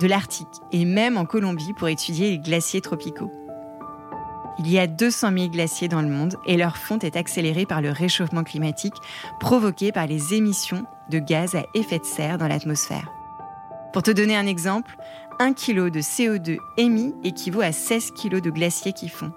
de 0.01 0.07
l'Arctique 0.07 0.49
et 0.73 0.85
même 0.85 1.17
en 1.17 1.25
Colombie 1.25 1.73
pour 1.73 1.89
étudier 1.89 2.31
les 2.31 2.39
glaciers 2.39 2.81
tropicaux. 2.81 3.31
Il 4.59 4.71
y 4.71 4.79
a 4.79 4.87
200 4.87 5.33
000 5.37 5.49
glaciers 5.49 5.89
dans 5.89 6.03
le 6.03 6.09
monde 6.09 6.37
et 6.47 6.57
leur 6.57 6.77
fonte 6.77 7.03
est 7.03 7.17
accélérée 7.17 7.67
par 7.67 7.81
le 7.81 7.91
réchauffement 7.91 8.45
climatique 8.45 8.95
provoqué 9.41 9.91
par 9.91 10.07
les 10.07 10.35
émissions 10.35 10.85
de 11.11 11.19
gaz 11.19 11.55
à 11.55 11.65
effet 11.75 11.99
de 11.99 12.05
serre 12.05 12.39
dans 12.39 12.47
l'atmosphère. 12.47 13.11
Pour 13.93 14.03
te 14.03 14.11
donner 14.11 14.37
un 14.37 14.47
exemple, 14.47 14.97
1 15.41 15.55
kg 15.55 15.91
de 15.91 16.01
CO2 16.01 16.59
émis 16.77 17.15
équivaut 17.25 17.61
à 17.61 17.73
16 17.73 18.13
kg 18.13 18.41
de 18.41 18.51
glaciers 18.51 18.93
qui 18.93 19.09
font. 19.09 19.33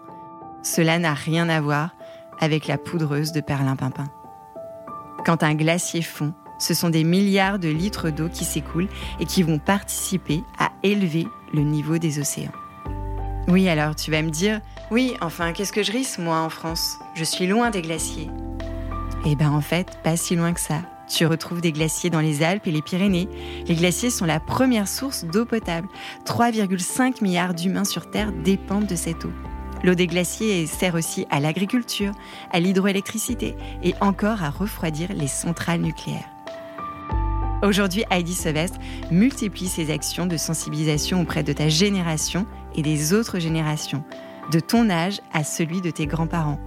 Cela 0.62 1.00
n'a 1.00 1.13
rien 1.13 1.50
à 1.50 1.62
voir 1.62 1.95
avec 2.39 2.67
la 2.67 2.77
poudreuse 2.77 3.31
de 3.31 3.41
perlimpinpin. 3.41 4.07
Quand 5.25 5.43
un 5.43 5.55
glacier 5.55 6.01
fond, 6.01 6.33
ce 6.59 6.74
sont 6.74 6.89
des 6.89 7.03
milliards 7.03 7.59
de 7.59 7.69
litres 7.69 8.09
d'eau 8.09 8.29
qui 8.29 8.45
s'écoulent 8.45 8.89
et 9.19 9.25
qui 9.25 9.43
vont 9.43 9.59
participer 9.59 10.43
à 10.59 10.71
élever 10.83 11.27
le 11.53 11.62
niveau 11.62 11.97
des 11.97 12.19
océans. 12.19 12.51
Oui, 13.47 13.69
alors 13.69 13.95
tu 13.95 14.12
vas 14.12 14.21
me 14.21 14.29
dire, 14.29 14.62
oui, 14.89 15.15
enfin, 15.22 15.51
qu'est-ce 15.51 15.74
que 15.74 15.84
je 15.84 15.91
risque, 15.91 16.20
moi, 16.20 16.39
en 16.39 16.50
France? 16.50 16.98
Je 17.13 17.25
suis 17.25 17.46
loin 17.46 17.72
des 17.72 17.82
glaciers. 17.82 18.29
Eh 19.25 19.36
ben, 19.36 19.51
en 19.51 19.60
fait, 19.60 20.00
pas 20.01 20.15
si 20.15 20.36
loin 20.38 20.53
que 20.53 20.62
ça. 20.62 20.82
Tu 21.10 21.25
retrouves 21.25 21.60
des 21.60 21.74
glaciers 21.74 22.10
dans 22.10 22.22
les 22.22 22.41
Alpes 22.41 22.67
et 22.67 22.72
les 22.72 22.82
Pyrénées. 22.82 23.27
Les 23.67 23.75
glaciers 23.75 24.10
sont 24.10 24.25
la 24.25 24.39
première 24.39 24.88
source 24.88 25.25
d'eau 25.25 25.46
potable. 25.46 25.89
3,5 26.25 27.22
milliards 27.22 27.53
d'humains 27.53 27.84
sur 27.84 28.10
Terre 28.10 28.32
dépendent 28.32 28.88
de 28.88 28.96
cette 28.96 29.25
eau. 29.25 29.32
L'eau 29.84 29.94
des 29.94 30.08
glaciers 30.08 30.65
sert 30.67 30.96
aussi 30.96 31.25
à 31.29 31.39
l'agriculture, 31.39 32.13
à 32.51 32.60
l'hydroélectricité 32.60 33.56
et 33.84 33.94
encore 34.00 34.44
à 34.44 34.50
refroidir 34.50 35.13
les 35.13 35.27
centrales 35.27 35.82
nucléaires. 35.82 36.29
Aujourd'hui, 37.63 38.03
Heidi 38.10 38.34
Sevestre 38.34 38.79
multiplie 39.12 39.67
ses 39.67 39.91
actions 39.91 40.27
de 40.27 40.38
sensibilisation 40.38 41.22
auprès 41.22 41.44
de 41.44 41.53
ta 41.53 41.70
génération 41.70 42.46
et 42.75 42.82
des 42.82 43.13
autres 43.13 43.39
générations 43.39 44.03
de 44.51 44.60
ton 44.60 44.89
âge 44.89 45.22
à 45.34 45.44
celui 45.44 45.82
de 45.82 45.92
tes 45.92 46.06
grands-parents. 46.06 46.60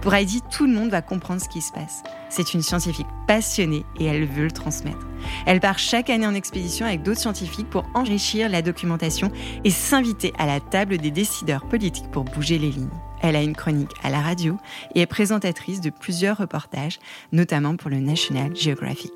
Pour 0.00 0.14
Heidi, 0.14 0.40
tout 0.50 0.66
le 0.66 0.72
monde 0.72 0.88
va 0.88 1.02
comprendre 1.02 1.42
ce 1.42 1.48
qui 1.48 1.60
se 1.60 1.72
passe. 1.72 2.02
C'est 2.30 2.54
une 2.54 2.62
scientifique 2.62 3.06
passionnée 3.26 3.84
et 3.98 4.06
elle 4.06 4.24
veut 4.24 4.44
le 4.44 4.50
transmettre. 4.50 5.06
Elle 5.44 5.60
part 5.60 5.78
chaque 5.78 6.08
année 6.08 6.26
en 6.26 6.34
expédition 6.34 6.86
avec 6.86 7.02
d'autres 7.02 7.20
scientifiques 7.20 7.68
pour 7.68 7.84
enrichir 7.94 8.48
la 8.48 8.62
documentation 8.62 9.30
et 9.64 9.70
s'inviter 9.70 10.32
à 10.38 10.46
la 10.46 10.58
table 10.58 10.96
des 10.96 11.10
décideurs 11.10 11.66
politiques 11.66 12.10
pour 12.10 12.24
bouger 12.24 12.58
les 12.58 12.70
lignes. 12.70 12.88
Elle 13.20 13.36
a 13.36 13.42
une 13.42 13.54
chronique 13.54 13.92
à 14.02 14.08
la 14.08 14.20
radio 14.20 14.56
et 14.94 15.02
est 15.02 15.06
présentatrice 15.06 15.82
de 15.82 15.90
plusieurs 15.90 16.38
reportages, 16.38 16.98
notamment 17.32 17.76
pour 17.76 17.90
le 17.90 17.98
National 17.98 18.56
Geographic. 18.56 19.12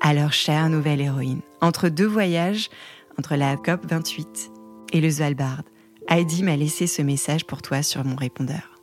Alors, 0.00 0.32
chère 0.32 0.70
nouvelle 0.70 1.02
héroïne, 1.02 1.40
entre 1.60 1.90
deux 1.90 2.06
voyages, 2.06 2.70
entre 3.18 3.36
la 3.36 3.56
COP 3.56 3.84
28 3.84 4.50
et 4.94 5.00
le 5.02 5.10
Svalbard, 5.10 5.62
Heidi 6.10 6.42
m'a 6.42 6.56
laissé 6.56 6.86
ce 6.86 7.02
message 7.02 7.44
pour 7.44 7.60
toi 7.60 7.82
sur 7.82 8.02
mon 8.02 8.16
répondeur. 8.16 8.80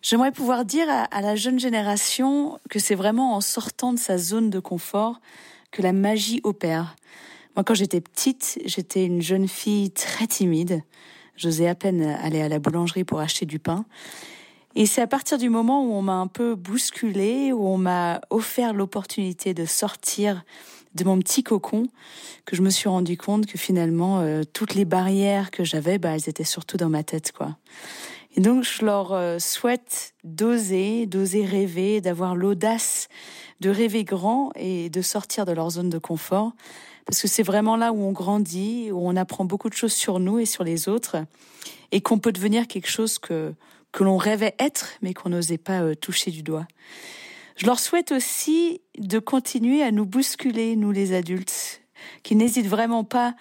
J'aimerais 0.00 0.32
pouvoir 0.32 0.64
dire 0.64 0.86
à, 0.88 1.20
la 1.20 1.36
jeune 1.36 1.58
génération 1.58 2.58
que 2.70 2.78
c'est 2.78 2.94
vraiment 2.94 3.34
en 3.34 3.42
sortant 3.42 3.92
de 3.92 3.98
sa 3.98 4.16
zone 4.16 4.48
de 4.48 4.60
confort 4.60 5.20
que 5.70 5.82
la 5.82 5.92
magie 5.92 6.40
opère. 6.42 6.96
Moi, 7.54 7.64
quand 7.64 7.74
j'étais 7.74 8.00
petite, 8.00 8.58
j'étais 8.64 9.04
une 9.04 9.20
jeune 9.20 9.46
fille 9.46 9.90
très 9.90 10.26
timide. 10.26 10.82
J'osais 11.36 11.68
à 11.68 11.74
peine 11.74 12.02
aller 12.02 12.40
à 12.40 12.48
la 12.48 12.60
boulangerie 12.60 13.04
pour 13.04 13.20
acheter 13.20 13.44
du 13.44 13.58
pain. 13.58 13.84
Et 14.74 14.86
c'est 14.86 15.02
à 15.02 15.06
partir 15.06 15.36
du 15.36 15.50
moment 15.50 15.84
où 15.84 15.92
on 15.92 16.02
m'a 16.02 16.14
un 16.14 16.28
peu 16.28 16.54
bousculée, 16.54 17.52
où 17.52 17.66
on 17.66 17.76
m'a 17.76 18.22
offert 18.30 18.72
l'opportunité 18.72 19.52
de 19.52 19.66
sortir 19.66 20.44
de 20.94 21.04
mon 21.04 21.18
petit 21.18 21.42
cocon, 21.42 21.88
que 22.44 22.56
je 22.56 22.62
me 22.62 22.70
suis 22.70 22.88
rendu 22.88 23.16
compte 23.16 23.46
que 23.46 23.58
finalement, 23.58 24.20
euh, 24.20 24.42
toutes 24.52 24.74
les 24.74 24.84
barrières 24.84 25.50
que 25.50 25.64
j'avais, 25.64 25.98
bah, 25.98 26.10
elles 26.14 26.28
étaient 26.28 26.44
surtout 26.44 26.76
dans 26.76 26.88
ma 26.88 27.02
tête, 27.02 27.32
quoi. 27.32 27.56
Et 28.36 28.40
donc, 28.40 28.62
je 28.62 28.84
leur 28.84 29.12
euh, 29.12 29.38
souhaite 29.38 30.14
d'oser, 30.22 31.06
d'oser 31.06 31.44
rêver, 31.44 32.00
d'avoir 32.00 32.36
l'audace 32.36 33.08
de 33.60 33.70
rêver 33.70 34.04
grand 34.04 34.52
et 34.54 34.90
de 34.90 35.02
sortir 35.02 35.44
de 35.44 35.52
leur 35.52 35.70
zone 35.70 35.90
de 35.90 35.98
confort. 35.98 36.52
Parce 37.04 37.22
que 37.22 37.28
c'est 37.28 37.42
vraiment 37.42 37.76
là 37.76 37.92
où 37.92 38.00
on 38.02 38.12
grandit, 38.12 38.92
où 38.92 39.00
on 39.08 39.16
apprend 39.16 39.44
beaucoup 39.44 39.70
de 39.70 39.74
choses 39.74 39.94
sur 39.94 40.20
nous 40.20 40.38
et 40.38 40.44
sur 40.44 40.62
les 40.62 40.88
autres, 40.88 41.16
et 41.90 42.00
qu'on 42.00 42.18
peut 42.18 42.32
devenir 42.32 42.68
quelque 42.68 42.88
chose 42.88 43.18
que, 43.18 43.54
que 43.92 44.04
l'on 44.04 44.18
rêvait 44.18 44.54
être, 44.58 44.90
mais 45.02 45.14
qu'on 45.14 45.30
n'osait 45.30 45.58
pas 45.58 45.80
euh, 45.80 45.94
toucher 45.94 46.30
du 46.30 46.42
doigt. 46.42 46.66
Je 47.58 47.66
leur 47.66 47.80
souhaite 47.80 48.12
aussi 48.12 48.82
de 48.98 49.18
continuer 49.18 49.82
à 49.82 49.90
nous 49.90 50.06
bousculer, 50.06 50.76
nous 50.76 50.92
les 50.92 51.12
adultes, 51.12 51.82
qui 52.22 52.36
n'hésitent 52.36 52.68
vraiment 52.68 53.02
pas 53.02 53.34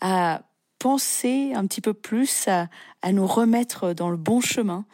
à 0.00 0.40
penser 0.78 1.52
un 1.54 1.66
petit 1.66 1.82
peu 1.82 1.92
plus, 1.92 2.48
à, 2.48 2.70
à 3.02 3.12
nous 3.12 3.26
remettre 3.26 3.92
dans 3.92 4.08
le 4.08 4.16
bon 4.16 4.40
chemin, 4.40 4.86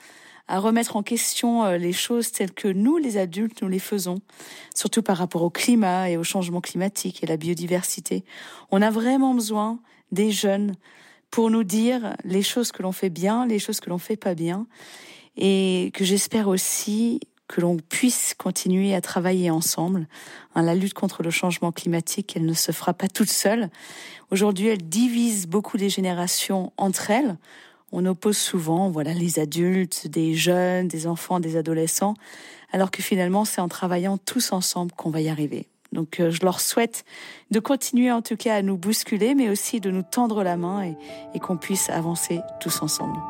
à 0.49 0.59
remettre 0.59 0.97
en 0.97 1.05
question 1.05 1.65
euh, 1.65 1.79
les 1.79 1.93
choses 1.93 2.33
telles 2.33 2.53
que 2.53 2.67
nous, 2.67 2.97
les 2.97 3.17
adultes, 3.17 3.63
nous 3.63 3.69
les 3.69 3.79
faisons, 3.79 4.19
surtout 4.75 5.03
par 5.03 5.19
rapport 5.19 5.43
au 5.43 5.51
climat 5.51 6.11
et 6.11 6.17
au 6.17 6.25
changement 6.25 6.61
climatique 6.61 7.23
et 7.23 7.27
la 7.29 7.37
biodiversité. 7.37 8.25
On 8.73 8.83
a 8.83 8.91
vraiment 8.91 9.35
besoin 9.35 9.79
des 10.11 10.33
jeunes 10.33 10.75
pour 11.31 11.49
nous 11.49 11.63
dire 11.63 12.17
les 12.25 12.43
choses 12.43 12.73
que 12.73 12.83
l'on 12.83 12.93
fait 12.93 13.09
bien, 13.09 13.47
les 13.47 13.61
choses 13.61 13.79
que 13.79 13.89
l'on 13.89 13.99
fait 13.99 14.17
pas 14.17 14.35
bien, 14.35 14.67
et 15.37 15.93
que 15.95 16.05
j'espère 16.05 16.49
aussi 16.49 17.21
que 17.49 17.61
l'on 17.61 17.77
puisse 17.77 18.35
continuer 18.35 18.95
à 18.95 19.01
travailler 19.01 19.51
ensemble. 19.51 20.07
Hein, 20.55 20.63
la 20.63 20.75
lutte 20.75 20.95
contre 20.95 21.23
le 21.23 21.31
changement 21.31 21.73
climatique, 21.73 22.35
elle 22.37 22.47
ne 22.47 22.55
se 22.55 22.73
fera 22.73 22.95
pas 22.95 23.09
toute 23.09 23.31
seule. 23.31 23.71
Aujourd'hui, 24.31 24.69
elle 24.69 24.83
divise 24.83 25.47
beaucoup 25.47 25.77
les 25.77 25.91
générations 25.91 26.73
entre 26.77 27.11
elles. 27.11 27.37
On 27.93 28.07
oppose 28.07 28.39
souvent, 28.39 28.91
voilà, 28.91 29.13
les 29.13 29.39
adultes, 29.39 30.09
des 30.09 30.35
jeunes, 30.35 30.89
des 30.89 31.07
enfants, 31.07 31.39
des 31.39 31.57
adolescents, 31.57 32.15
alors 32.73 32.91
que 32.91 33.03
finalement, 33.03 33.45
c'est 33.45 33.61
en 33.61 33.69
travaillant 33.69 34.19
tous 34.19 34.53
ensemble 34.53 34.93
qu'on 34.93 35.11
va 35.11 35.21
y 35.21 35.29
arriver. 35.29 35.69
Donc, 35.93 36.19
euh, 36.19 36.31
je 36.31 36.41
leur 36.43 36.61
souhaite 36.61 37.05
de 37.53 37.61
continuer 37.61 38.11
en 38.11 38.21
tout 38.21 38.37
cas 38.37 38.57
à 38.57 38.63
nous 38.63 38.77
bousculer, 38.77 39.37
mais 39.37 39.49
aussi 39.49 39.81
de 39.81 39.91
nous 39.91 40.03
tendre 40.03 40.43
la 40.43 40.57
main 40.57 40.83
et, 40.83 40.97
et 41.35 41.39
qu'on 41.39 41.57
puisse 41.57 41.89
avancer 41.89 42.41
tous 42.59 42.83
ensemble. 42.83 43.21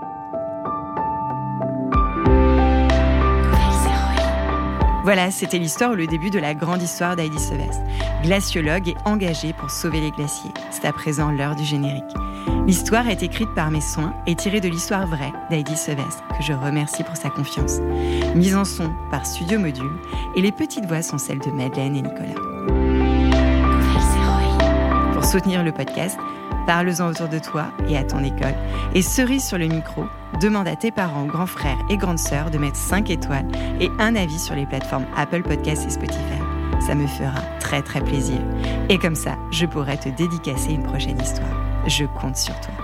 Voilà, 5.04 5.30
c'était 5.30 5.58
l'histoire 5.58 5.90
ou 5.90 5.96
le 5.96 6.06
début 6.06 6.30
de 6.30 6.38
la 6.38 6.54
grande 6.54 6.80
histoire 6.80 7.14
d'Heidi 7.14 7.38
Sevestre, 7.38 7.82
glaciologue 8.22 8.88
et 8.88 8.96
engagée 9.04 9.52
pour 9.52 9.70
sauver 9.70 10.00
les 10.00 10.10
glaciers. 10.10 10.50
C'est 10.70 10.86
à 10.86 10.94
présent 10.94 11.30
l'heure 11.30 11.54
du 11.54 11.62
générique. 11.62 12.02
L'histoire 12.66 13.06
est 13.08 13.22
écrite 13.22 13.52
par 13.54 13.70
mes 13.70 13.82
soins 13.82 14.14
et 14.26 14.34
tirée 14.34 14.62
de 14.62 14.68
l'histoire 14.68 15.06
vraie 15.06 15.32
d'Heidi 15.50 15.76
Sevestre, 15.76 16.24
que 16.28 16.42
je 16.42 16.54
remercie 16.54 17.04
pour 17.04 17.18
sa 17.18 17.28
confiance. 17.28 17.80
Mise 18.34 18.56
en 18.56 18.64
son 18.64 18.90
par 19.10 19.26
Studio 19.26 19.58
Module, 19.58 19.92
et 20.36 20.40
les 20.40 20.52
petites 20.52 20.86
voix 20.86 21.02
sont 21.02 21.18
celles 21.18 21.40
de 21.40 21.50
Madeleine 21.50 21.96
et 21.96 22.02
Nicolas. 22.02 22.40
Pour 25.12 25.24
soutenir 25.26 25.62
le 25.62 25.72
podcast, 25.72 26.18
parle-en 26.66 27.10
autour 27.10 27.28
de 27.28 27.38
toi 27.38 27.66
et 27.88 27.96
à 27.96 28.04
ton 28.04 28.22
école. 28.22 28.54
Et 28.94 29.02
cerise 29.02 29.44
sur 29.44 29.58
le 29.58 29.66
micro, 29.66 30.04
demande 30.40 30.68
à 30.68 30.76
tes 30.76 30.90
parents, 30.90 31.24
grands 31.24 31.46
frères 31.46 31.78
et 31.90 31.96
grandes 31.96 32.18
sœurs 32.18 32.50
de 32.50 32.58
mettre 32.58 32.76
5 32.76 33.10
étoiles 33.10 33.48
et 33.80 33.90
un 33.98 34.16
avis 34.16 34.38
sur 34.38 34.54
les 34.54 34.66
plateformes 34.66 35.06
Apple 35.16 35.42
Podcasts 35.42 35.86
et 35.86 35.90
Spotify. 35.90 36.20
Ça 36.86 36.94
me 36.94 37.06
fera 37.06 37.40
très 37.60 37.82
très 37.82 38.02
plaisir. 38.02 38.40
Et 38.88 38.98
comme 38.98 39.14
ça, 39.14 39.36
je 39.50 39.66
pourrai 39.66 39.96
te 39.96 40.08
dédicacer 40.08 40.72
une 40.72 40.82
prochaine 40.82 41.20
histoire. 41.20 41.48
Je 41.86 42.04
compte 42.04 42.36
sur 42.36 42.58
toi. 42.60 42.83